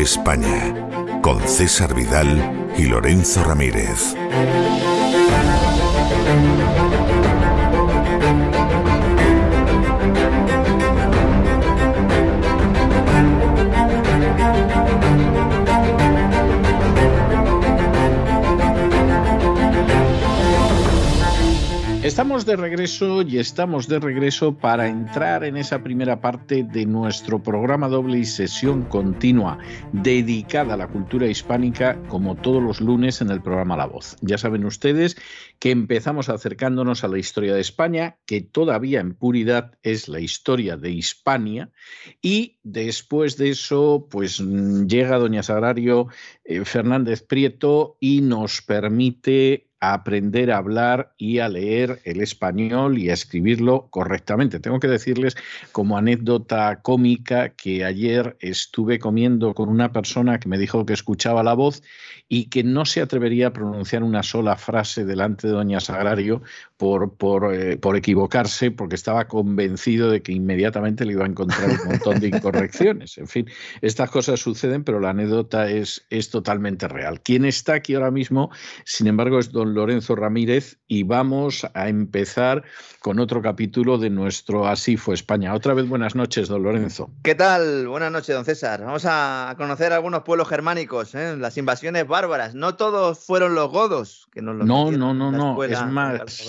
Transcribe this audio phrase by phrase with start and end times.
[0.00, 4.16] España, con César Vidal y Lorenzo Ramírez.
[22.46, 27.88] De regreso y estamos de regreso para entrar en esa primera parte de nuestro programa
[27.88, 29.58] doble y sesión continua
[29.92, 34.16] dedicada a la cultura hispánica como todos los lunes en el programa La Voz.
[34.22, 35.18] Ya saben ustedes
[35.58, 40.78] que empezamos acercándonos a la historia de España, que todavía en puridad es la historia
[40.78, 41.70] de Hispania
[42.22, 46.08] y después de eso pues llega doña Sagrario
[46.44, 52.98] eh, Fernández Prieto y nos permite a aprender a hablar y a leer el español
[52.98, 54.60] y a escribirlo correctamente.
[54.60, 55.36] Tengo que decirles
[55.72, 61.42] como anécdota cómica que ayer estuve comiendo con una persona que me dijo que escuchaba
[61.42, 61.82] la voz
[62.32, 66.42] y que no se atrevería a pronunciar una sola frase delante de doña Sagrario
[66.76, 71.68] por, por, eh, por equivocarse, porque estaba convencido de que inmediatamente le iba a encontrar
[71.68, 73.18] un montón de incorrecciones.
[73.18, 73.50] En fin,
[73.82, 77.20] estas cosas suceden, pero la anécdota es, es totalmente real.
[77.20, 78.50] Quien está aquí ahora mismo,
[78.84, 82.62] sin embargo, es don Lorenzo Ramírez y vamos a empezar
[83.00, 85.52] con otro capítulo de nuestro Así fue España.
[85.52, 87.10] Otra vez buenas noches, don Lorenzo.
[87.24, 87.88] ¿Qué tal?
[87.88, 88.84] Buenas noches, don César.
[88.84, 91.36] Vamos a conocer algunos pueblos germánicos, ¿eh?
[91.36, 92.54] las invasiones bárbaras.
[92.54, 94.28] No todos fueron los godos.
[94.32, 96.46] Que nos no, no, no, no, es más.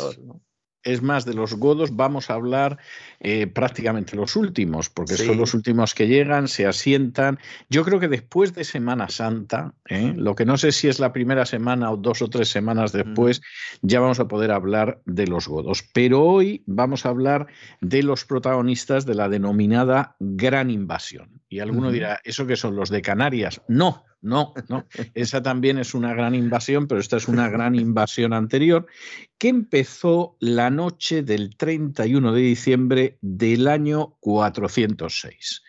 [0.83, 2.79] Es más, de los godos vamos a hablar
[3.23, 7.37] eh, prácticamente los últimos, porque son los últimos que llegan, se asientan.
[7.69, 10.13] Yo creo que después de Semana Santa, ¿eh?
[10.15, 13.43] lo que no sé si es la primera semana o dos o tres semanas después,
[13.83, 15.83] ya vamos a poder hablar de los godos.
[15.93, 17.45] Pero hoy vamos a hablar
[17.79, 21.41] de los protagonistas de la denominada Gran Invasión.
[21.47, 23.61] Y alguno dirá, ¿eso qué son los de Canarias?
[23.67, 24.85] No, no, no.
[25.15, 28.85] Esa también es una gran invasión, pero esta es una gran invasión anterior
[29.39, 35.63] que empezó la noche del 31 de diciembre del año 406.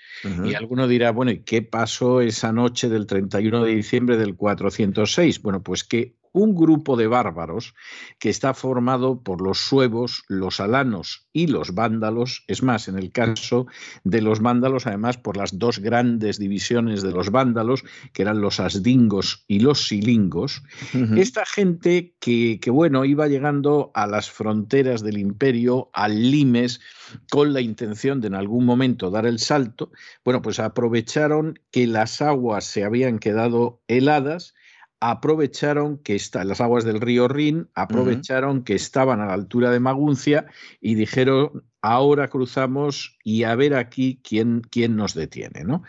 [0.44, 5.42] Y alguno dirá, bueno, ¿y qué pasó esa noche del 31 de diciembre del 406?
[5.42, 7.74] Bueno, pues que un grupo de bárbaros
[8.18, 13.12] que está formado por los suevos, los alanos y los vándalos, es más, en el
[13.12, 13.66] caso
[14.04, 18.60] de los vándalos, además por las dos grandes divisiones de los vándalos, que eran los
[18.60, 20.62] asdingos y los silingos,
[21.16, 26.80] esta gente que, que, bueno, iba llegando a las fronteras del imperio, al limes,
[27.30, 29.90] con la intención de en algún momento dar el salto,
[30.24, 34.54] bueno, pues aprovecharon que las aguas se habían quedado heladas,
[35.04, 39.80] aprovecharon que está, las aguas del río Rin aprovecharon que estaban a la altura de
[39.80, 40.46] Maguncia
[40.80, 45.64] y dijeron ahora cruzamos y a ver aquí quién, quién nos detiene.
[45.64, 45.82] ¿no?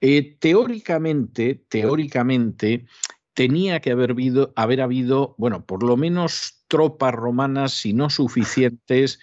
[0.00, 2.86] Eh, teóricamente, teóricamente,
[3.34, 9.18] tenía que haber habido, haber habido, bueno, por lo menos tropas romanas, si no suficientes,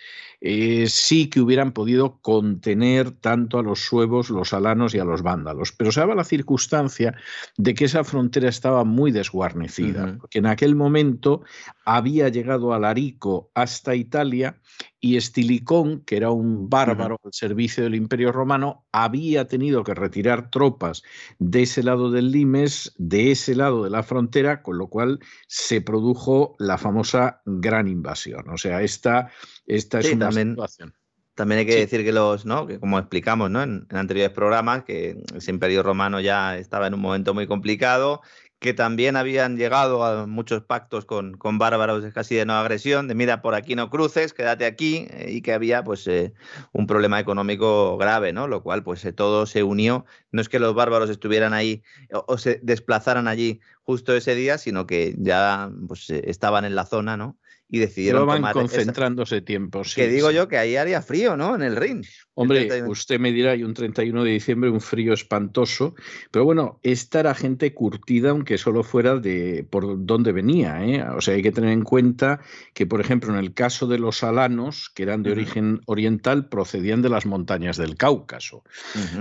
[0.45, 5.21] eh, sí que hubieran podido contener tanto a los suevos, los alanos y a los
[5.21, 5.71] vándalos.
[5.71, 7.15] Pero se daba la circunstancia
[7.55, 11.43] de que esa frontera estaba muy desguarnecida, porque en aquel momento
[11.85, 14.59] había llegado Alarico hasta Italia
[14.99, 20.49] y Estilicón, que era un bárbaro al servicio del Imperio Romano, había tenido que retirar
[20.49, 21.03] tropas
[21.39, 25.79] de ese lado del Limes, de ese lado de la frontera, con lo cual se
[25.79, 28.49] produjo la famosa Gran Invasión.
[28.49, 29.29] O sea, esta,
[29.65, 30.93] esta es una situación.
[31.35, 32.67] También hay que decir que los, ¿no?
[32.67, 33.63] Que como explicamos, ¿no?
[33.63, 38.21] En, en, anteriores programas, que ese imperio romano ya estaba en un momento muy complicado
[38.63, 43.13] que también habían llegado a muchos pactos con, con bárbaros casi de no agresión, de
[43.13, 46.33] mira, por aquí no cruces, quédate aquí, eh, y que había pues eh,
[46.71, 48.47] un problema económico grave, ¿no?
[48.47, 50.05] Lo cual pues eh, todo se unió.
[50.31, 51.83] No es que los bárbaros estuvieran ahí
[52.13, 57.17] o, se desplazaran allí justo ese día, sino que ya pues estaban en la zona,
[57.17, 57.37] ¿no?
[57.69, 59.81] y decidieron van concentrándose tiempo.
[59.95, 61.55] que digo yo que ahí haría frío, ¿no?
[61.55, 62.05] En el ring.
[62.35, 65.93] Hombre, usted me dirá, hay un 31 de diciembre un frío espantoso,
[66.31, 70.83] pero bueno, esta era gente curtida, aunque solo fuera de por dónde venía.
[70.83, 71.03] ¿eh?
[71.15, 72.39] O sea, hay que tener en cuenta
[72.73, 77.03] que, por ejemplo, en el caso de los alanos, que eran de origen oriental, procedían
[77.03, 78.63] de las montañas del Cáucaso.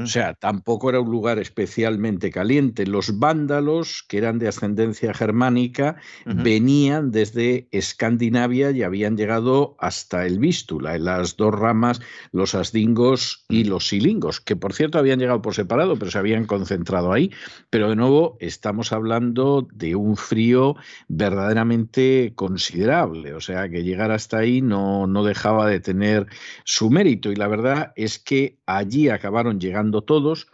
[0.02, 2.86] O sea, tampoco era un lugar especialmente caliente.
[2.86, 10.38] Los vándalos, que eran de ascendencia germánica, venían desde Escandinavia y habían llegado hasta el
[10.38, 12.00] Vístula, en las dos ramas,
[12.32, 13.01] los asdingos
[13.48, 17.30] y los silingos, que por cierto habían llegado por separado, pero se habían concentrado ahí.
[17.70, 20.76] Pero de nuevo estamos hablando de un frío
[21.08, 26.26] verdaderamente considerable, o sea que llegar hasta ahí no, no dejaba de tener
[26.64, 30.46] su mérito y la verdad es que allí acabaron llegando todos.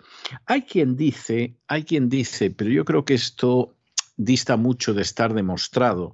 [0.47, 3.75] Hay quien dice, hay quien dice, pero yo creo que esto
[4.19, 6.13] dista mucho de estar demostrado,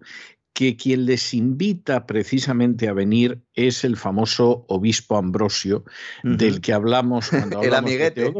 [0.54, 5.84] que quien les invita precisamente a venir es el famoso obispo Ambrosio,
[6.22, 8.32] del que hablamos cuando hablamos el amiguete.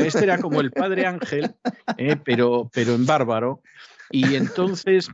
[0.00, 1.56] de este era como el padre Ángel,
[1.98, 3.60] eh, pero, pero en bárbaro.
[4.10, 5.10] Y entonces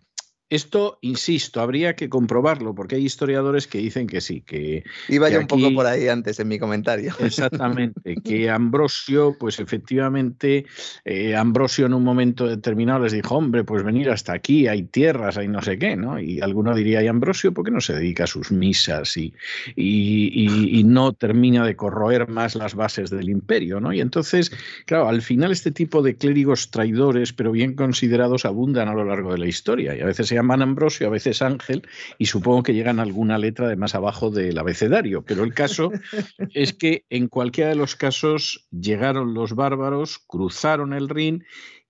[0.51, 4.85] esto, insisto, habría que comprobarlo, porque hay historiadores que dicen que sí, que...
[5.09, 7.15] Iba yo un poco por ahí antes en mi comentario.
[7.19, 10.67] Exactamente, que Ambrosio, pues efectivamente,
[11.05, 15.39] eh, Ambrosio en un momento determinado les dijo, hombre, pues venir hasta aquí, hay tierras,
[15.39, 16.21] hay no sé qué, ¿no?
[16.21, 19.33] Y alguno diría, ¿y Ambrosio por qué no se dedica a sus misas y,
[19.75, 23.93] y, y no termina de corroer más las bases del imperio, ¿no?
[23.93, 24.53] Y entonces,
[24.87, 29.33] claro, al final este tipo de clérigos traidores, pero bien considerados, abundan a lo largo
[29.33, 31.89] de la historia y a veces se llaman Ambrosio, a veces Ángel,
[32.19, 35.23] y supongo que llegan alguna letra de más abajo del abecedario.
[35.23, 35.91] Pero el caso
[36.53, 41.45] es que en cualquiera de los casos llegaron los bárbaros, cruzaron el Rin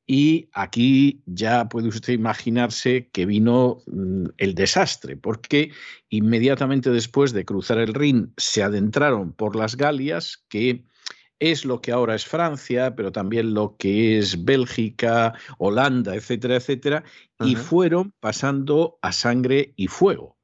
[0.06, 5.72] y aquí ya puede usted imaginarse que vino mm, el desastre, porque
[6.10, 10.84] inmediatamente después de cruzar el Rin se adentraron por las Galias, que
[11.50, 17.04] es lo que ahora es Francia, pero también lo que es Bélgica, Holanda, etcétera, etcétera,
[17.40, 20.38] y fueron pasando a sangre y fuego.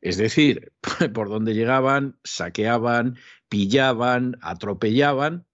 [0.00, 0.72] Es decir,
[1.14, 3.16] por donde llegaban, saqueaban,
[3.50, 5.46] pillaban, atropellaban.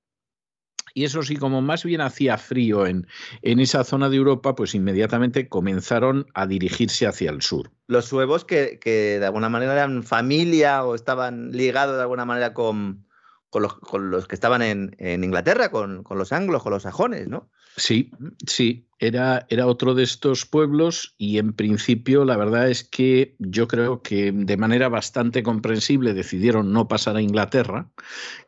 [0.95, 3.09] Y eso sí, como más bien hacía frío en,
[3.41, 7.73] en esa zona de Europa, pues inmediatamente comenzaron a dirigirse hacia el sur.
[7.89, 12.53] Los suevos que, que de alguna manera eran familia o estaban ligados de alguna manera
[12.53, 13.07] con,
[13.53, 17.51] con los, que estaban en, Inglaterra, con, los anglos, con los sajones, ¿no?
[17.77, 18.11] Sí,
[18.47, 23.69] sí, era, era otro de estos pueblos y en principio la verdad es que yo
[23.69, 27.91] creo que de manera bastante comprensible decidieron no pasar a Inglaterra,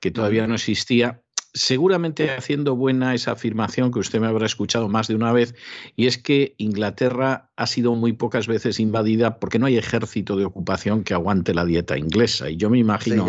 [0.01, 1.23] que todavía no existía,
[1.53, 5.55] seguramente haciendo buena esa afirmación que usted me habrá escuchado más de una vez,
[5.97, 10.47] y es que Inglaterra ha sido muy pocas veces invadida porque no hay ejército de
[10.47, 12.49] ocupación que aguante la dieta inglesa.
[12.49, 13.27] Y yo me imagino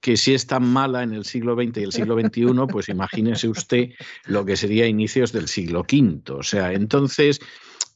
[0.00, 3.48] que si es tan mala en el siglo XX y el siglo XXI, pues imagínese
[3.48, 3.90] usted
[4.26, 6.32] lo que sería inicios del siglo V.
[6.32, 7.40] O sea, entonces,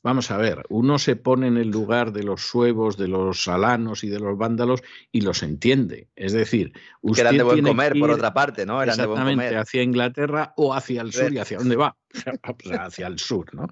[0.02, 4.02] vamos a ver, uno se pone en el lugar de los suevos, de los alanos
[4.02, 4.82] y de los vándalos
[5.12, 6.08] y los entiende.
[6.16, 6.72] Es decir,
[7.02, 8.82] usted que eran de buen comer, por otra parte, ¿no?
[8.82, 11.96] Eran exactamente, hacia Inglaterra o hacia el sur y hacia dónde va.
[12.80, 13.54] hacia el sur.
[13.54, 13.68] ¿no?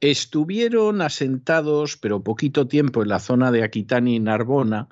[0.00, 4.88] Estuvieron asentados, pero poquito tiempo, en la zona de Aquitania y Narbona,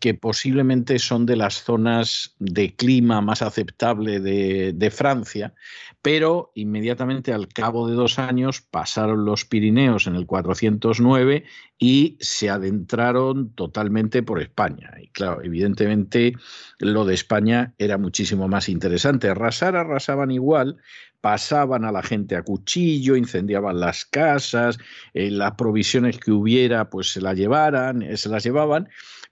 [0.00, 5.54] que posiblemente son de las zonas de clima más aceptable de, de, Francia,
[6.02, 11.44] pero inmediatamente al cabo de dos años pasaron los Pirineos en el 409
[11.78, 14.92] y se adentraron totalmente por España.
[15.00, 16.34] Y claro, evidentemente
[16.78, 19.28] lo de España era muchísimo más interesante.
[19.28, 20.78] Arrasar, arrasaban igual,
[21.20, 24.78] pasaban a la gente a cuchillo, incendiaban las casas,
[25.14, 28.88] eh, las provisiones que hubiera, pues se las llevaran, eh, se las llevaban,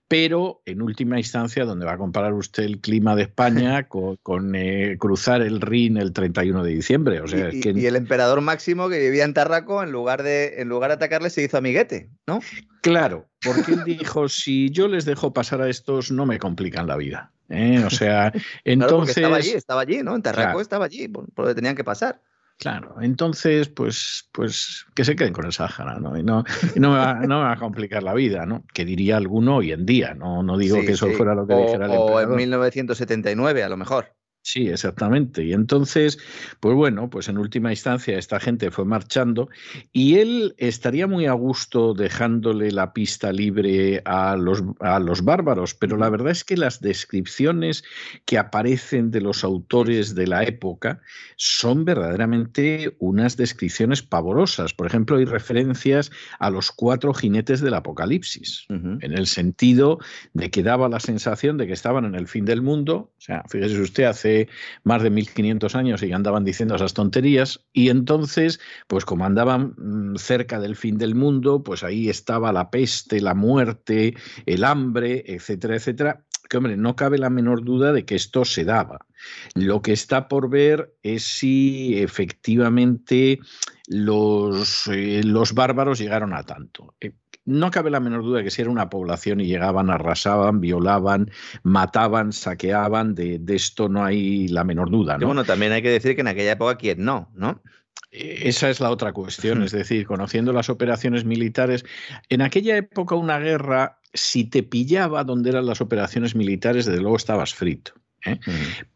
[0.09, 3.89] pero en última instancia, donde va a comparar usted el clima de España
[4.23, 7.21] con, eh, cruzar el Rin el 31 de diciembre.
[7.21, 7.71] O sea, y, que...
[7.71, 11.31] y, el emperador Máximo que vivía en Tarraco, en lugar, de, en lugar de atacarle,
[11.31, 12.41] se hizo amiguete, ¿no?
[12.83, 16.97] Claro, porque él dijo, si yo les dejo pasar a estos, no me complican la
[16.97, 17.33] vida.
[17.49, 17.83] ¿eh?
[17.85, 18.33] O sea,
[18.65, 19.17] entonces...
[19.17, 20.15] estaba allí, estaba allí, ¿no?
[20.15, 22.23] En Tarraco estaba allí, por, por, que tenían que pasar.
[22.59, 26.17] Claro, entonces, pues, pues que se queden con el Sáhara, ¿no?
[26.19, 26.43] Y no,
[26.77, 28.65] no, me va, no, me va, a complicar la vida, ¿no?
[28.73, 31.85] Que diría alguno hoy en día, no, no digo que eso fuera lo que dijera
[31.85, 34.17] el O en 1979, a lo mejor.
[34.47, 35.43] Sí, exactamente.
[35.43, 36.21] Y entonces,
[36.61, 39.49] pues bueno, pues en última instancia esta gente fue marchando
[39.93, 45.75] y él estaría muy a gusto dejándole la pista libre a los, a los bárbaros,
[45.75, 47.83] pero la verdad es que las descripciones
[48.25, 51.01] que aparecen de los autores de la época
[51.35, 54.75] son verdaderamente unas descripciones pavorosas.
[54.75, 59.99] Por ejemplo, hay referencias a los cuatro jinetes del Apocalipsis, en el sentido
[60.35, 63.11] de que daba la sensación de que estaban en el fin del mundo.
[63.19, 64.36] O sea, fíjese usted, hace
[64.85, 67.61] más de 1500 años y andaban diciendo esas tonterías.
[67.73, 72.71] Y entonces, pues como andaban mm, cerca del fin del mundo, pues ahí estaba la
[72.71, 74.15] peste, la muerte,
[74.47, 78.65] el hambre, etcétera, etcétera que hombre, no cabe la menor duda de que esto se
[78.65, 79.07] daba.
[79.55, 83.41] Lo que está por ver es si efectivamente
[83.89, 86.95] los, eh, los bárbaros llegaron a tanto.
[87.01, 87.13] Eh,
[87.47, 91.31] no cabe la menor duda que si era una población y llegaban, arrasaban, violaban,
[91.63, 95.17] mataban, saqueaban, de, esto no hay la menor duda.
[95.17, 97.31] bueno, también hay que decir que en aquella época, ¿quién no?
[97.35, 97.63] ¿no?
[98.11, 101.85] E, esa es la otra cuestión, es decir, conociendo las operaciones militares,
[102.29, 107.17] en aquella época una guerra, si te pillaba donde eran las operaciones militares, desde luego
[107.17, 107.93] estabas frito.
[108.27, 108.41] ¿Eh?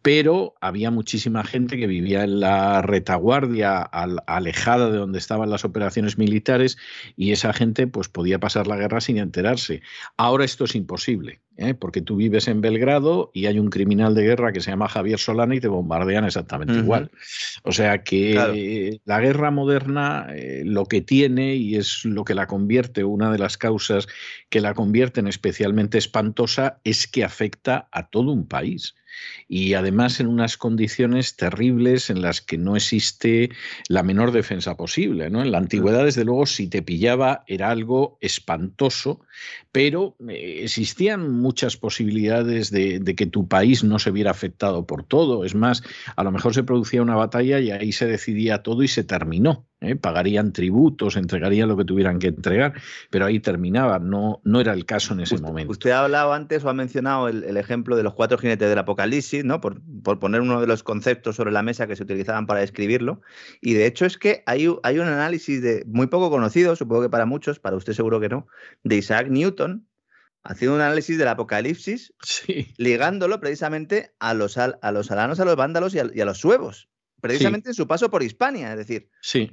[0.03, 6.19] Pero había muchísima gente que vivía en la retaguardia, alejada de donde estaban las operaciones
[6.19, 6.79] militares,
[7.17, 9.83] y esa gente pues, podía pasar la guerra sin enterarse.
[10.17, 11.41] Ahora esto es imposible.
[11.61, 11.75] ¿Eh?
[11.75, 15.19] porque tú vives en Belgrado y hay un criminal de guerra que se llama Javier
[15.19, 17.11] Solana y te bombardean exactamente igual.
[17.63, 22.47] O sea que la guerra moderna eh, lo que tiene y es lo que la
[22.47, 24.09] convierte, una de las causas
[24.49, 28.95] que la convierten especialmente espantosa es que afecta a todo un país
[29.49, 33.51] y además en unas condiciones terribles en las que no existe
[33.89, 35.31] la menor defensa posible.
[35.31, 35.43] ¿no?
[35.43, 39.21] En la antigüedad, desde luego, si te pillaba era algo espantoso,
[39.73, 45.03] pero eh, existían muchas posibilidades de, de, que tu país no se viera afectado por
[45.03, 45.45] todo.
[45.45, 45.83] Es más,
[46.15, 49.67] a lo mejor se producía una batalla y ahí se decidía todo y se terminó.
[49.81, 49.97] ¿eh?
[49.97, 52.75] pagarían tributos, entregarían lo que tuvieran que entregar,
[53.11, 55.73] pero ahí terminaba, no, no era el caso en ese momento.
[55.73, 59.45] Usted ha hablado antes o ha mencionado el, ejemplo de los cuatro jinetes del Apocalipsis,
[59.45, 59.61] ¿no?
[59.61, 59.81] Por,
[60.19, 63.21] poner uno de los conceptos sobre la mesa que se utilizaban para describirlo,
[63.61, 67.11] y de hecho es que hay, hay un análisis de, muy poco conocido, supongo que
[67.11, 68.47] para muchos, para usted seguro que no,
[68.85, 69.87] de Isaac Newton,
[70.43, 72.15] haciendo un análisis del Apocalipsis,
[72.77, 76.89] ligándolo precisamente a los, a los alanos, a los vándalos y a, los suevos
[77.21, 79.51] precisamente en su paso por Hispania, es decir, sí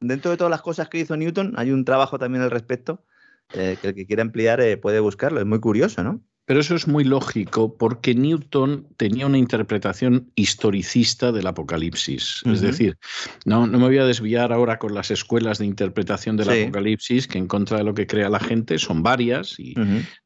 [0.00, 3.04] dentro de todas las cosas que hizo Newton, hay un trabajo también al respecto
[3.52, 5.40] eh, que el que quiera ampliar eh, puede buscarlo.
[5.40, 6.22] Es muy curioso, ¿no?
[6.46, 12.42] Pero eso es muy lógico porque Newton tenía una interpretación historicista del Apocalipsis.
[12.44, 12.98] Es decir,
[13.46, 17.38] no, no, me voy a desviar ahora con las escuelas de interpretación del Apocalipsis, que
[17.38, 19.74] en contra de lo que crea la gente son varias y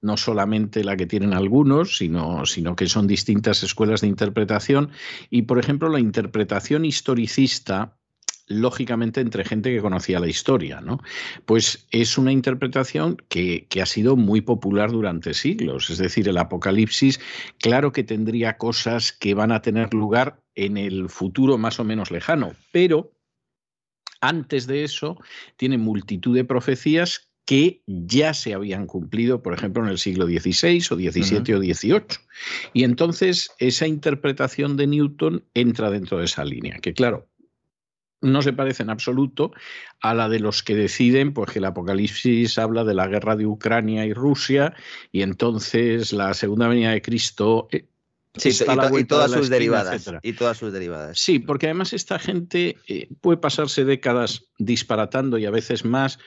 [0.01, 4.91] no solamente la que tienen algunos, sino, sino que son distintas escuelas de interpretación.
[5.31, 7.98] Y, por ejemplo, la interpretación historicista
[8.49, 11.01] lógicamente entre gente que conocía la historia, ¿no?
[11.45, 15.91] Pues es una interpretación que, ha sido muy popular durante siglos.
[15.91, 17.21] Es decir, el Apocalipsis,
[17.61, 22.11] claro que tendría cosas que van a tener lugar en el futuro más o menos
[22.11, 23.13] lejano, pero
[24.21, 25.17] antes de eso
[25.57, 30.81] tiene multitud de profecías que ya se habían cumplido, por ejemplo, en el siglo XVI
[30.91, 32.03] o XVII o XVIII.
[32.75, 37.27] Y entonces esa interpretación de Newton entra dentro de esa línea, que claro,
[38.21, 39.53] no se parece en absoluto
[40.01, 43.47] a la de los que deciden pues, que el Apocalipsis habla de la guerra de
[43.47, 44.75] Ucrania y Rusia
[45.13, 47.87] y entonces la segunda venida de Cristo eh,
[48.39, 50.09] Sí, y, todas sus derivadas.
[50.23, 51.19] Y todas sus derivadas.
[51.19, 56.19] Sí, porque además esta gente eh, puede pasarse décadas disparatando y a veces más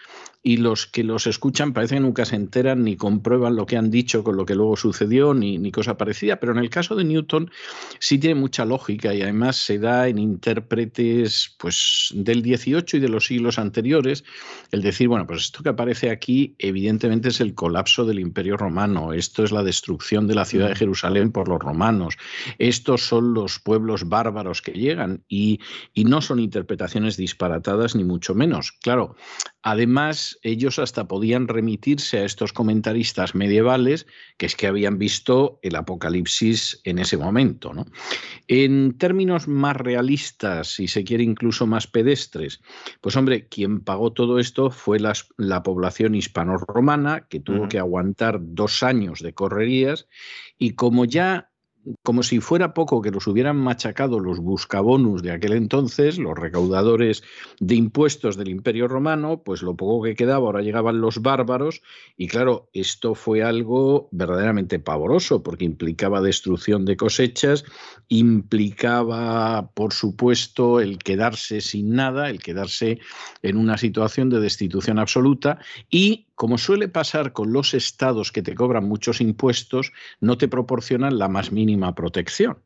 [0.44, 3.92] y los que los escuchan parece que nunca se enteran ni comprueban lo que han
[3.92, 6.38] dicho con lo que luego sucedió ni, ni cosa parecida.
[6.38, 7.52] Pero en el caso de Newton
[8.00, 13.10] sí tiene mucha lógica y además se da en intérpretes pues, del 18 y de
[13.10, 14.24] los siglos anteriores
[14.72, 19.14] el decir, bueno, pues esto que aparece aquí evidentemente es el colapso del imperio romano,
[19.14, 20.78] esto es la destrucción de la ciudad de mm.
[20.78, 22.18] Jerusalén por los romanos,
[22.58, 25.60] estos son los pueblos bárbaros que llegan y,
[25.94, 28.72] y no son interpretaciones disparatadas ni mucho menos.
[28.82, 29.16] Claro,
[29.64, 35.76] Además, ellos hasta podían remitirse a estos comentaristas medievales, que es que habían visto el
[35.76, 37.72] Apocalipsis en ese momento.
[37.72, 37.86] ¿no?
[38.48, 42.60] En términos más realistas, si se quiere incluso más pedestres,
[43.02, 45.14] pues hombre, quien pagó todo esto fue la,
[45.64, 50.08] población hispano-romana, que tuvo que aguantar dos años de correrías,
[50.58, 51.51] y como ya
[52.04, 57.24] como si fuera poco que los hubieran machacado los buscabonus de aquel entonces, los recaudadores
[57.60, 61.82] de impuestos del Imperio Romano, pues lo poco que quedaba, ahora llegaban los bárbaros,
[62.18, 67.66] y claro, esto fue algo verdaderamente pavoroso, porque implicaba destrucción de cosechas,
[68.10, 73.00] implicaba, por supuesto, el quedarse sin nada, el quedarse
[73.42, 75.60] en una situación de destitución absoluta,
[75.90, 81.20] y como suele pasar con los estados que te cobran muchos impuestos, no te proporcionan
[81.20, 82.64] la más mínima protección.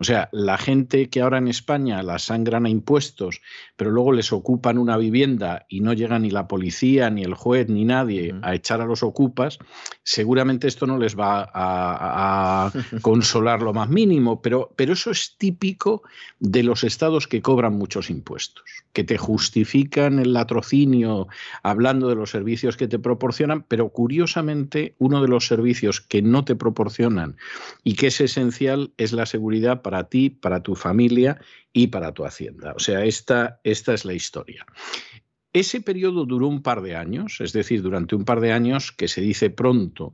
[0.00, 3.40] O sea, la gente que ahora en España la sangran a impuestos,
[3.76, 7.68] pero luego les ocupan una vivienda y no llega ni la policía, ni el juez,
[7.68, 9.58] ni nadie a echar a los ocupas,
[10.04, 12.70] seguramente esto no les va a,
[13.02, 16.02] consolar lo más mínimo, pero, pero eso es típico
[16.38, 21.26] de los estados que cobran muchos impuestos, que te justifican el latrocinio
[21.62, 26.44] hablando de los servicios que te proporcionan, pero curiosamente uno de los servicios que no
[26.44, 27.36] te proporcionan
[27.82, 31.40] y que es esencial es la seguridad para ti, para tu familia
[31.72, 32.74] y para tu hacienda.
[32.76, 34.66] O sea, esta, esta es la historia.
[35.58, 39.08] Ese periodo duró un par de años, es decir, durante un par de años, que
[39.08, 40.12] se dice pronto,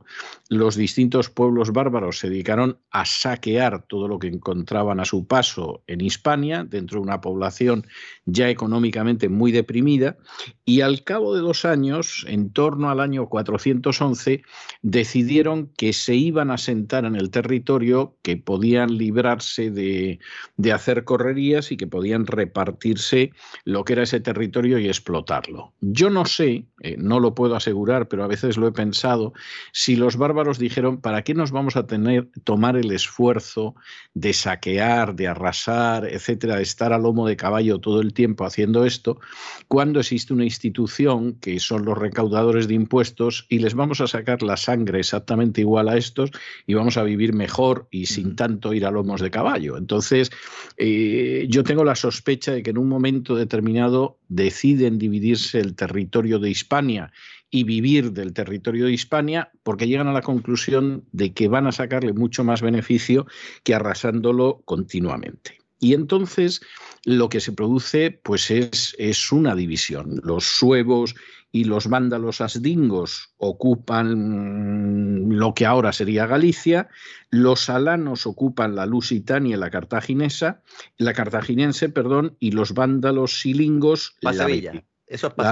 [0.49, 5.83] los distintos pueblos bárbaros se dedicaron a saquear todo lo que encontraban a su paso
[5.85, 7.85] en Hispania, dentro de una población
[8.25, 10.17] ya económicamente muy deprimida,
[10.65, 14.41] y al cabo de dos años, en torno al año 411,
[14.81, 20.17] decidieron que se iban a sentar en el territorio, que podían librarse de,
[20.57, 23.29] de hacer correrías y que podían repartirse
[23.63, 25.34] lo que era ese territorio y explotar
[25.81, 29.33] yo no sé, eh, no lo puedo asegurar, pero a veces lo he pensado,
[29.71, 33.75] si los bárbaros dijeron, ¿para qué nos vamos a tener, tomar el esfuerzo
[34.13, 38.85] de saquear, de arrasar, etcétera, de estar a lomo de caballo todo el tiempo haciendo
[38.85, 39.19] esto,
[39.67, 44.41] cuando existe una institución que son los recaudadores de impuestos y les vamos a sacar
[44.41, 46.31] la sangre exactamente igual a estos
[46.67, 49.77] y vamos a vivir mejor y sin tanto ir a lomos de caballo?
[49.77, 50.31] Entonces,
[50.77, 56.39] eh, yo tengo la sospecha de que en un momento determinado deciden dividirse el territorio
[56.39, 57.11] de Hispania
[57.49, 61.71] y vivir del territorio de Hispania porque llegan a la conclusión de que van a
[61.71, 63.27] sacarle mucho más beneficio
[63.63, 65.59] que arrasándolo continuamente.
[65.79, 66.61] Y entonces
[67.05, 70.19] lo que se produce pues es, es una división.
[70.23, 71.15] Los suevos
[71.51, 76.89] y los vándalos asdingos ocupan lo que ahora sería Galicia,
[77.29, 80.61] los alanos ocupan la lusitania y la cartaginesa,
[80.97, 84.47] la cartaginense, perdón, y los vándalos silingos la la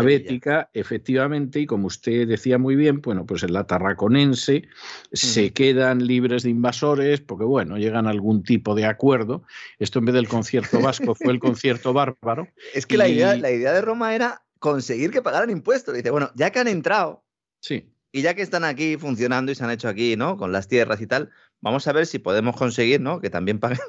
[0.02, 4.64] bética, efectivamente, y como usted decía muy bien, bueno, pues en la tarraconense
[5.12, 9.44] se quedan libres de invasores porque, bueno, llegan a algún tipo de acuerdo.
[9.80, 12.48] Esto en vez del concierto vasco fue el concierto bárbaro.
[12.74, 15.94] Es que la, idea, la idea de Roma era conseguir que pagaran impuestos.
[15.94, 17.24] Dice, bueno, ya que han entrado
[17.60, 17.94] sí.
[18.12, 20.38] y ya que están aquí funcionando y se han hecho aquí, ¿no?
[20.38, 21.30] Con las tierras y tal,
[21.62, 23.20] vamos a ver si podemos conseguir, ¿no?
[23.20, 23.80] Que también paguen,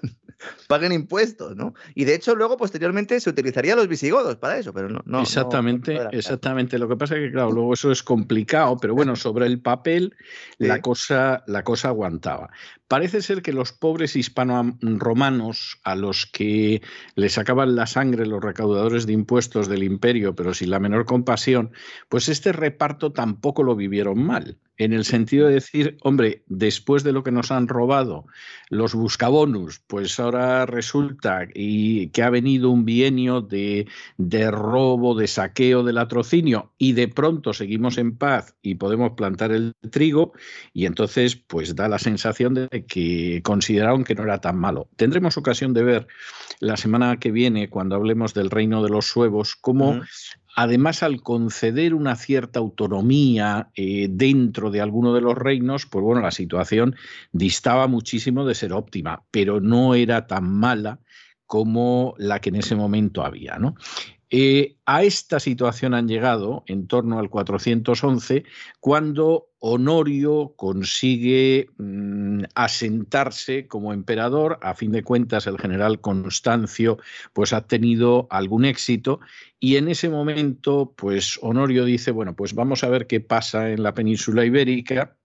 [0.68, 1.74] paguen impuestos, ¿no?
[1.94, 5.00] Y de hecho, luego, posteriormente, se utilizaría los visigodos para eso, pero no.
[5.04, 6.78] no exactamente, exactamente.
[6.78, 10.14] Lo que pasa es que, claro, luego eso es complicado, pero bueno, sobre el papel
[10.58, 12.50] la, cosa, la cosa aguantaba.
[12.88, 16.82] Parece ser que los pobres hispano-romanos, a los que
[17.14, 21.72] les sacaban la sangre los recaudadores de impuestos del imperio, pero sin la menor compasión,
[22.08, 27.12] pues este reparto tampoco lo vivieron mal en el sentido de decir, hombre, después de
[27.12, 28.26] lo que nos han robado
[28.70, 35.28] los buscabonus, pues ahora resulta y que ha venido un bienio de, de, robo, de
[35.28, 40.32] saqueo, de latrocinio, y de pronto seguimos en paz y podemos plantar el trigo,
[40.72, 44.88] y entonces pues da la sensación de que consideraron que no era tan malo.
[44.96, 46.06] Tendremos ocasión de ver
[46.60, 50.00] la semana que viene, cuando hablemos del reino de los suevos, cómo
[50.56, 56.20] Además, al conceder una cierta autonomía eh, dentro de alguno de los reinos, pues bueno,
[56.20, 56.94] la situación
[57.32, 61.00] distaba muchísimo de ser óptima, pero no era tan mala
[61.46, 63.58] como la que en ese momento había.
[63.58, 63.74] ¿no?
[64.36, 68.42] Eh, a esta situación han llegado en torno al 411,
[68.80, 74.58] cuando Honorio consigue mm, asentarse como emperador.
[74.60, 76.98] A fin de cuentas, el general Constancio
[77.32, 79.20] pues, ha tenido algún éxito
[79.60, 83.84] y en ese momento, pues Honorio dice, bueno, pues vamos a ver qué pasa en
[83.84, 85.16] la península ibérica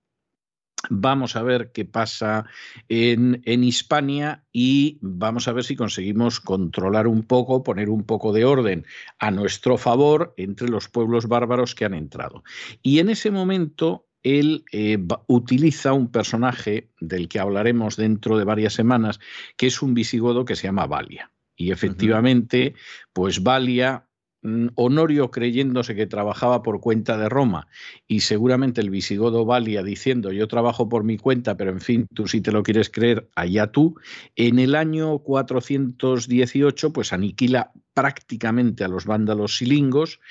[0.89, 2.45] Vamos a ver qué pasa
[2.87, 8.31] en, en, Hispania y vamos a ver si conseguimos controlar un poco, poner un poco
[8.31, 8.85] de orden
[9.19, 12.43] a nuestro favor entre los pueblos bárbaros que han entrado.
[12.81, 18.73] Y en ese momento él eh, utiliza un personaje del que hablaremos dentro de varias
[18.73, 19.19] semanas,
[19.57, 21.31] que es un visigodo que se llama Valia.
[21.55, 22.73] Y efectivamente,
[23.11, 24.08] pues Valia
[24.75, 27.67] Honorio creyéndose que trabajaba por cuenta de Roma
[28.07, 32.27] y seguramente el visigodo Valia diciendo yo trabajo por mi cuenta, pero en fin, tú
[32.27, 33.95] si te lo quieres creer, allá tú,
[34.35, 40.21] en el año 418 pues aniquila prácticamente a los vándalos silingos,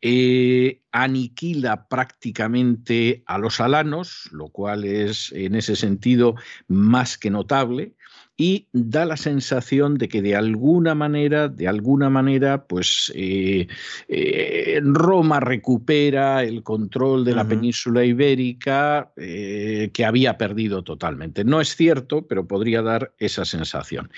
[0.00, 6.34] eh, aniquila prácticamente a los alanos, lo cual es en ese sentido
[6.66, 7.94] más que notable,
[8.36, 13.68] y da la sensación de que de alguna manera, de alguna manera, pues eh,
[14.08, 21.44] eh, Roma recupera el control de la península ibérica eh, que había perdido totalmente.
[21.44, 24.10] No es cierto, pero podría dar esa sensación.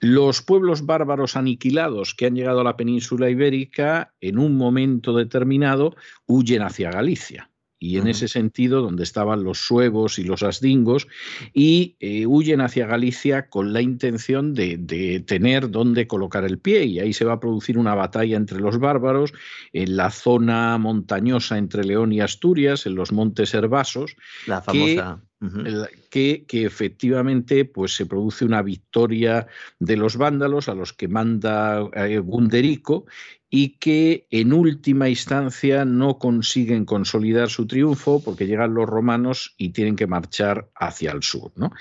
[0.00, 5.94] Los pueblos bárbaros aniquilados que han llegado a la península ibérica, en un momento determinado,
[6.26, 11.06] huyen hacia Galicia y en ese sentido donde estaban los suevos y los asdingos
[11.54, 16.98] y eh, huyen hacia Galicia con la intención de, tener dónde colocar el pie y
[16.98, 19.32] ahí se va a producir una batalla entre los bárbaros
[19.72, 24.16] en la zona montañosa entre León y Asturias, en los montes herbasos.
[24.46, 25.22] La famosa.
[26.10, 29.46] Que, que, efectivamente pues, se produce una victoria
[29.78, 33.06] de los vándalos a los que manda eh, Gunderico
[33.50, 39.70] y que en última instancia no consiguen consolidar su triunfo porque llegan los romanos y
[39.70, 41.52] tienen que marchar hacia el sur.
[41.56, 41.72] ¿no?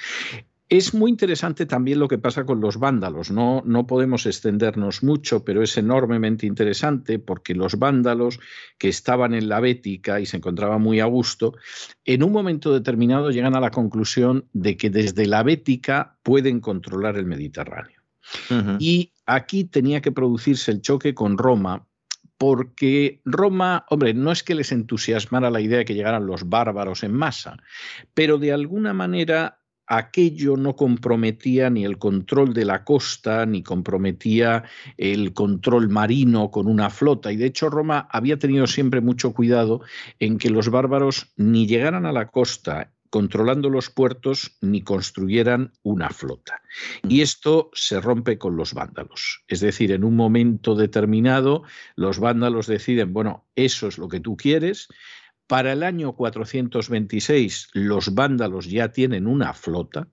[0.70, 3.32] Es muy interesante también lo que pasa con los vándalos.
[3.32, 8.40] No, no podemos extendernos mucho, pero es enormemente interesante porque los vándalos
[8.78, 11.54] que estaban en la Bética y se encontraban muy a gusto,
[12.04, 17.18] en un momento determinado llegan a la conclusión de que desde la Bética pueden controlar
[17.18, 18.02] el Mediterráneo.
[18.80, 21.86] Y aquí tenía que producirse el choque con Roma,
[22.38, 27.04] porque Roma, hombre, no es que les entusiasmara la idea de que llegaran los bárbaros
[27.04, 27.58] en masa,
[28.14, 34.64] pero de alguna manera aquello no comprometía ni el control de la costa, ni comprometía
[34.98, 37.32] el control marino con una flota.
[37.32, 39.82] Y de hecho Roma había tenido siempre mucho cuidado
[40.20, 46.12] en que los bárbaros ni llegaran a la costa controlando los puertos ni construyeran una
[46.12, 46.62] flota.
[47.10, 49.44] Y esto se rompe con los vándalos.
[49.48, 51.64] Es decir, en un momento determinado,
[51.96, 54.88] los vándalos deciden, bueno, eso es lo que tú quieres.
[55.48, 60.08] Para el año 426, los vándalos ya tienen una flota,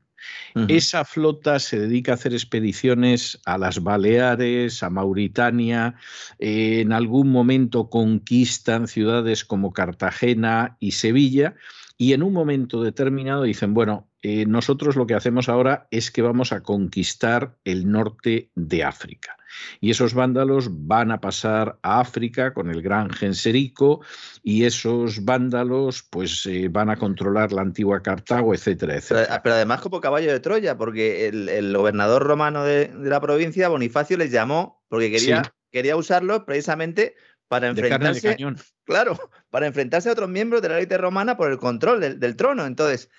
[0.69, 5.97] Esa flota se dedica a hacer expediciones a las Baleares, a Mauritania,
[6.39, 11.57] en algún momento conquistan ciudades como Cartagena y Sevilla,
[11.97, 16.23] y en un momento determinado dicen, bueno, eh, nosotros lo que hacemos ahora es que
[16.23, 19.37] vamos a conquistar el norte de África.
[19.81, 24.01] Y esos vándalos van a pasar a África con el gran Genserico
[24.43, 29.41] y esos vándalos pues eh, van a controlar la antigua Cartago, etcétera, etcétera.
[29.43, 34.33] Pero, además como caballo de Troya, porque el, gobernador romano de, la provincia, Bonifacio, les
[34.33, 37.15] llamó porque quería, quería usarlos precisamente
[37.49, 38.37] para enfrentarse,
[38.85, 39.19] claro,
[39.51, 42.67] para enfrentarse a otros miembros de la élite romana por el control del, trono.
[42.67, 43.11] Entonces,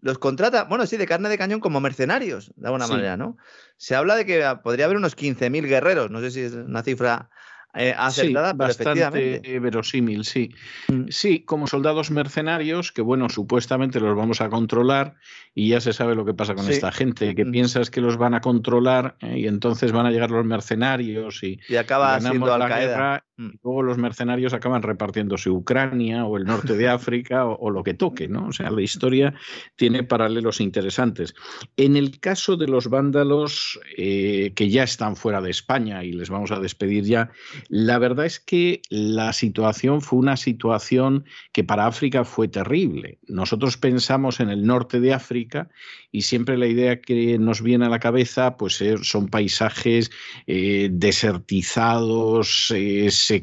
[0.00, 3.36] los contrata, bueno, sí, de carne de cañón como mercenarios, de alguna manera, ¿no?
[3.76, 7.30] Se habla de que podría haber unos 15.000 guerreros, no sé si es una cifra
[7.74, 10.50] eh, acertada, bastante verosímil, sí.
[10.88, 11.08] Mm.
[11.10, 15.16] Sí, como soldados mercenarios, que bueno, supuestamente los vamos a controlar
[15.54, 17.50] y ya se sabe lo que pasa con esta gente, que mm.
[17.50, 21.60] piensas que los van a controlar eh, y entonces van a llegar los mercenarios y,
[21.68, 23.50] y acaba siendo Al Qaeda Mm.
[23.62, 28.26] luego los mercenarios acaban repartiéndose Ucrania o el norte de África o, lo que toque,
[28.26, 28.48] ¿no?
[28.48, 29.32] O sea, la historia
[29.76, 31.34] tiene paralelos interesantes.
[31.76, 36.30] En el caso de los vándalos eh, que ya están fuera de España y les
[36.30, 37.30] vamos a despedir ya,
[37.68, 43.18] la verdad es que la situación fue una situación que para África fue terrible.
[43.26, 45.68] Nosotros pensamos en el norte de África
[46.10, 50.10] y siempre la idea que nos viene a la cabeza pues eh, son paisajes
[50.46, 52.72] eh, desertizados,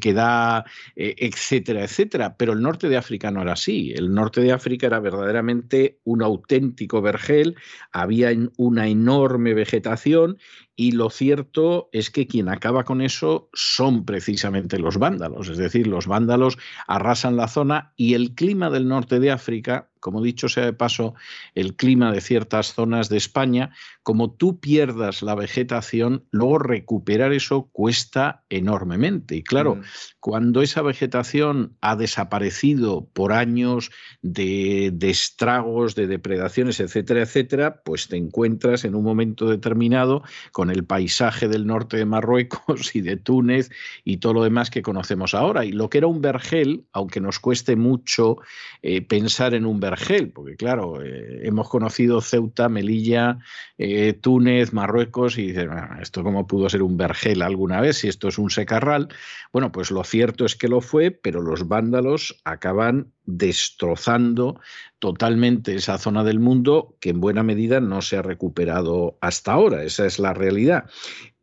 [0.00, 0.64] queda,
[0.96, 2.36] eh, etcétera, etcétera.
[2.36, 3.92] Pero el norte de África no era así.
[3.94, 7.56] El norte de África era verdaderamente un auténtico vergel,
[7.92, 10.38] había una enorme vegetación
[10.76, 15.86] y lo cierto es que quien acaba con eso son precisamente los vándalos, es decir,
[15.86, 20.66] los vándalos arrasan la zona y el clima del norte de África, como dicho sea
[20.66, 21.14] de paso,
[21.54, 23.72] el clima de ciertas zonas de España,
[24.06, 29.34] como tú pierdas la vegetación, luego recuperar eso cuesta enormemente.
[29.34, 29.82] Y claro, mm.
[30.20, 33.90] cuando esa vegetación ha desaparecido por años
[34.22, 40.70] de, de estragos, de depredaciones, etcétera, etcétera, pues te encuentras en un momento determinado con
[40.70, 43.70] el paisaje del norte de Marruecos y de Túnez
[44.04, 45.64] y todo lo demás que conocemos ahora.
[45.64, 48.36] Y lo que era un vergel, aunque nos cueste mucho
[48.82, 53.38] eh, pensar en un vergel, porque claro, eh, hemos conocido Ceuta, Melilla,
[53.78, 55.68] eh, Túnez, Marruecos, y dices,
[56.00, 59.08] ¿esto cómo pudo ser un vergel alguna vez si esto es un secarral?
[59.52, 64.60] Bueno, pues lo cierto es que lo fue, pero los vándalos acaban destrozando
[64.98, 69.82] totalmente esa zona del mundo que en buena medida no se ha recuperado hasta ahora.
[69.82, 70.86] Esa es la realidad.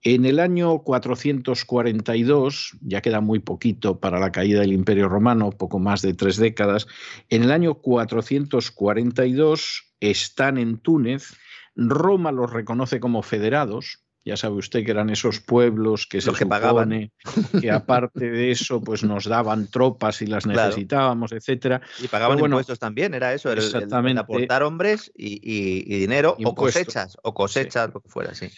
[0.05, 5.79] En el año 442, ya queda muy poquito para la caída del Imperio Romano, poco
[5.79, 6.87] más de tres décadas,
[7.29, 11.37] en el año 442 están en Túnez,
[11.75, 16.45] Roma los reconoce como federados, ya sabe usted que eran esos pueblos que se que
[16.45, 17.11] pagaban.
[17.59, 21.81] que aparte de eso, pues nos daban tropas y las necesitábamos, etcétera.
[22.01, 27.91] Y pagaban impuestos también, era eso, exactamente, aportar hombres y, dinero o cosechas, o cosechas,
[27.93, 28.49] lo que fuera, sí.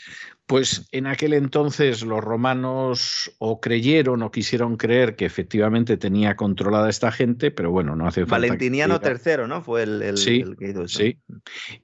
[0.45, 6.87] Pues en aquel entonces los romanos o creyeron o quisieron creer que efectivamente tenía controlada
[6.87, 8.47] esta gente, pero bueno, no hace falta.
[8.47, 9.63] Valentiniano III, ¿no?
[9.63, 9.99] Fue el,
[10.59, 10.99] que hizo eso.
[10.99, 11.17] Sí.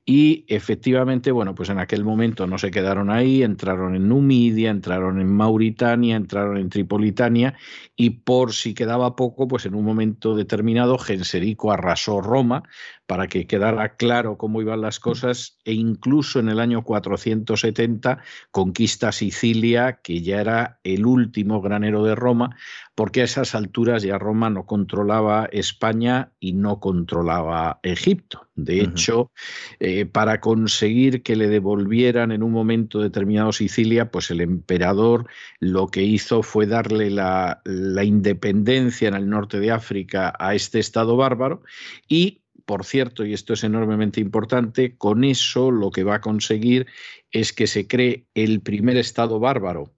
[0.05, 5.19] Y efectivamente, bueno, pues en aquel momento no se quedaron ahí, entraron en Numidia, entraron
[5.19, 7.55] en Mauritania, entraron en Tripolitania
[7.95, 12.63] y por si quedaba poco, pues en un momento determinado Genserico arrasó Roma
[13.11, 18.19] para que quedara claro cómo iban las cosas e incluso en el año 470
[18.51, 22.55] conquista Sicilia, que ya era el último granero de Roma,
[22.95, 28.47] porque a esas alturas ya Roma no controlaba España y no controlaba Egipto.
[28.55, 29.31] De hecho,
[29.79, 35.27] eh, para conseguir que le devolvieran en un momento determinado Sicilia, pues el emperador
[35.59, 40.79] lo que hizo fue darle la, la independencia en el norte de África a este
[40.79, 41.63] estado bárbaro
[42.07, 42.40] y
[42.71, 46.87] por cierto, y esto es enormemente importante, con eso lo que va a conseguir
[47.29, 49.91] es que se cree el primer Estado bárbaro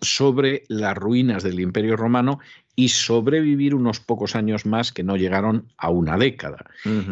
[0.00, 2.40] sobre las ruinas del Imperio Romano
[2.78, 6.64] y sobrevivir unos pocos años más que no llegaron a una década.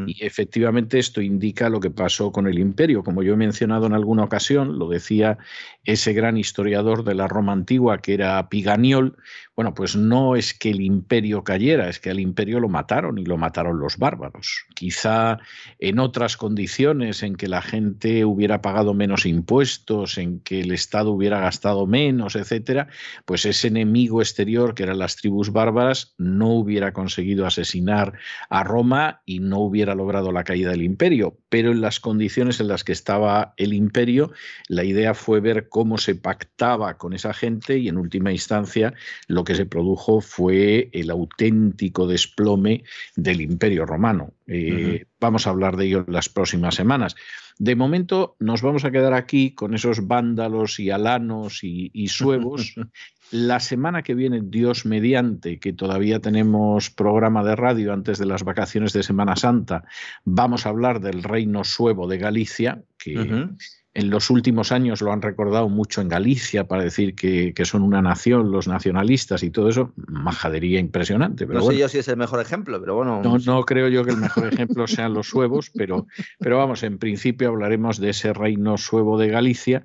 [0.06, 3.02] Y efectivamente esto indica lo que pasó con el imperio.
[3.02, 5.38] Como yo he mencionado en alguna ocasión, lo decía
[5.82, 9.16] ese gran historiador de la Roma antigua que era Piganiol,
[9.56, 13.24] bueno, pues no es que el imperio cayera, es que al imperio lo mataron y
[13.24, 14.66] lo mataron los bárbaros.
[14.74, 15.38] Quizá
[15.78, 21.10] en otras condiciones en que la gente hubiera pagado menos impuestos, en que el Estado
[21.10, 22.88] hubiera gastado menos, etcétera,
[23.24, 28.12] pues ese enemigo exterior que eran las tribus bárbaras no hubiera conseguido asesinar
[28.50, 31.38] a Roma y no hubiera logrado la caída del imperio.
[31.48, 34.32] Pero en las condiciones en las que estaba el imperio,
[34.68, 38.94] la idea fue ver cómo se pactaba con esa gente y en última instancia
[39.26, 42.84] lo que se produjo fue el auténtico desplome
[43.16, 44.34] del imperio romano.
[44.46, 47.16] Eh, vamos a hablar de ello en las próximas semanas.
[47.58, 52.74] De momento nos vamos a quedar aquí con esos vándalos y alanos y, y suevos.
[53.32, 58.44] La semana que viene, Dios mediante, que todavía tenemos programa de radio antes de las
[58.44, 59.84] vacaciones de Semana Santa,
[60.24, 63.48] vamos a hablar del reino suevo de Galicia, que
[63.96, 68.02] en los últimos años lo han recordado mucho en Galicia para decir que, son una
[68.02, 71.46] nación, los nacionalistas y todo eso, majadería impresionante.
[71.46, 73.22] Pero no sé yo si es el mejor ejemplo, pero bueno.
[73.22, 76.06] No, no creo yo que el mejor ejemplo sean los suevos, pero,
[76.38, 79.82] pero vamos, en principio hablaremos de ese reino suevo de Galicia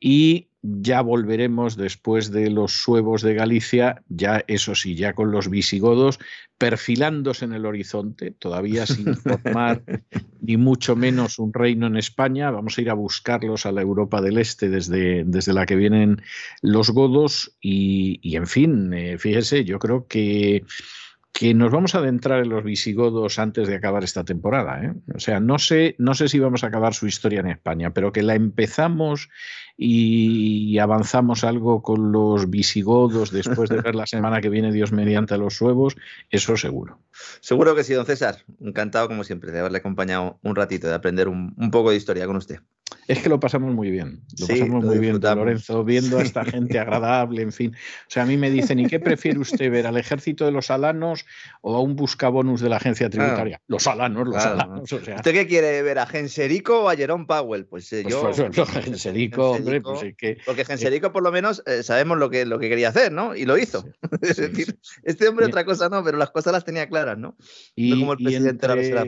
[0.00, 5.50] y ya volveremos después de los suevos de Galicia, ya eso sí, ya con los
[5.50, 6.20] visigodos
[6.56, 9.82] perfilándose en el horizonte, todavía sin formar
[10.40, 12.52] ni mucho menos un reino en España.
[12.52, 16.22] Vamos a ir a buscarlos a la Europa del Este desde, desde la que vienen
[16.60, 20.62] los godos y, en fin, eh, fíjese, yo creo que
[21.32, 24.84] que nos vamos a adentrar en los visigodos antes de acabar esta temporada.
[24.84, 24.94] ¿eh?
[25.14, 28.12] O sea, no sé, no sé si vamos a acabar su historia en España, pero
[28.12, 29.30] que la empezamos
[29.76, 35.38] y avanzamos algo con los visigodos después de ver la semana que viene Dios mediante
[35.38, 35.96] los suevos,
[36.30, 36.98] eso seguro.
[37.40, 38.44] Seguro que sí, don César.
[38.60, 42.26] Encantado, como siempre, de haberle acompaño un ratito, de aprender un, un poco de historia
[42.26, 42.60] con usted.
[43.08, 46.78] Es que lo pasamos muy bien, lo pasamos muy bien, Lorenzo, viendo a esta gente
[46.78, 47.74] agradable, en fin.
[47.74, 50.70] O sea, a mí me dicen, ¿y qué prefiere usted ver, al ejército de los
[50.70, 51.26] alanos
[51.62, 53.60] o a un buscabonus de la agencia tributaria?
[53.66, 54.92] Los alanos, los alanos.
[54.92, 57.66] ¿Usted qué quiere ver, a Genserico o a Jerome Powell?
[57.66, 58.50] Pues, eh, pues yo...
[58.50, 60.38] Pues, Genserico, hombre, pues es que...
[60.46, 63.34] Porque Genserico por lo menos eh, sabemos lo que, lo que quería hacer, ¿no?
[63.34, 63.84] Y lo hizo.
[64.22, 67.36] es decir, este hombre otra cosa no, pero las cosas las tenía claras, ¿no?
[67.74, 69.06] Y, como el presidente de la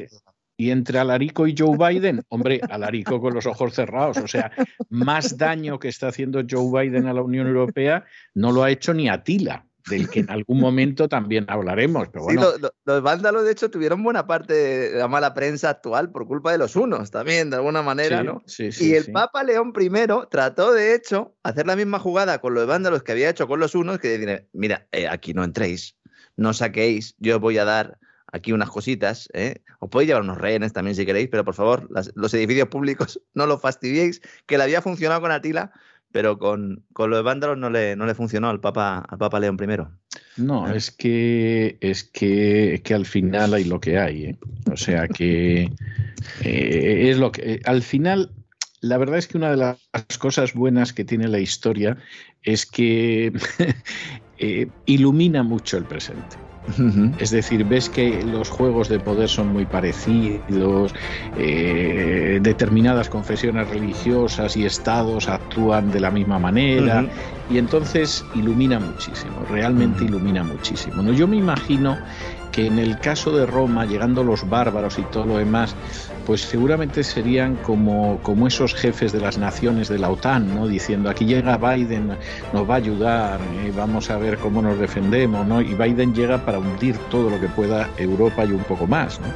[0.56, 4.52] y entre Alarico y Joe Biden, hombre, Alarico con los ojos cerrados, o sea,
[4.88, 8.94] más daño que está haciendo Joe Biden a la Unión Europea no lo ha hecho
[8.94, 12.08] ni Atila, del que en algún momento también hablaremos.
[12.08, 12.52] Pero bueno.
[12.52, 16.52] Sí, los vándalos, de hecho, tuvieron buena parte de la mala prensa actual por culpa
[16.52, 18.42] de los unos también, de alguna manera, ¿no?
[18.46, 19.90] Sí, y el Papa León I
[20.30, 23.74] trató, de hecho, hacer la misma jugada con los vándalos que había hecho con los
[23.74, 25.96] unos, que decir, mira, eh, aquí no entréis,
[26.36, 27.98] no saquéis, yo voy a dar
[28.34, 29.28] aquí unas cositas.
[29.32, 29.62] ¿eh?
[29.78, 33.46] Os podéis llevar unos rehenes también si queréis, pero por favor, los edificios públicos no
[33.46, 35.72] los fastidiéis, que le había funcionado con Atila,
[36.10, 39.56] pero con, con los vándalos no le, no le funcionó al Papa, al Papa León
[39.60, 40.42] I.
[40.42, 44.24] No, es que es que, que al final hay lo que hay.
[44.26, 44.38] ¿eh?
[44.70, 45.70] O sea que
[46.44, 48.30] eh, es lo que al final
[48.80, 49.78] la verdad es que una de las
[50.18, 51.96] cosas buenas que tiene la historia
[52.42, 53.32] es que
[54.38, 56.36] eh, ilumina mucho el presente.
[57.18, 60.94] Es decir, ves que los juegos de poder son muy parecidos,
[61.36, 67.06] eh, determinadas confesiones religiosas y estados actúan de la misma manera,
[67.50, 71.02] y entonces ilumina muchísimo, realmente ilumina muchísimo.
[71.02, 71.12] ¿no?
[71.12, 71.98] Yo me imagino
[72.50, 75.76] que en el caso de Roma, llegando los bárbaros y todo lo demás,
[76.26, 80.66] pues seguramente serían como, como esos jefes de las naciones de la OTAN, ¿no?
[80.66, 82.16] Diciendo, aquí llega Biden,
[82.52, 85.60] nos va a ayudar, eh, vamos a ver cómo nos defendemos, ¿no?
[85.60, 89.26] Y Biden llega para hundir todo lo que pueda Europa y un poco más, ¿no?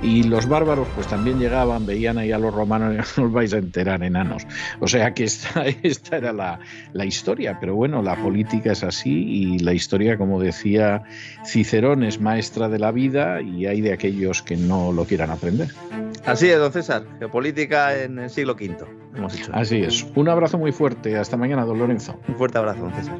[0.00, 3.52] Y los bárbaros pues también llegaban, veían ahí a los romanos, y no os vais
[3.52, 4.46] a enterar, enanos.
[4.80, 6.60] O sea que esta, esta era la,
[6.92, 11.02] la historia, pero bueno, la política es así y la historia, como decía
[11.44, 15.68] Cicerón, es maestra de la vida y hay de aquellos que no lo quieran aprender.
[16.26, 17.04] Así es, don César.
[17.18, 18.76] Geopolítica en el siglo V,
[19.14, 19.50] hemos dicho.
[19.54, 20.06] Así es.
[20.14, 21.16] Un abrazo muy fuerte.
[21.16, 22.18] Hasta mañana, don Lorenzo.
[22.28, 23.18] Un fuerte abrazo, don César.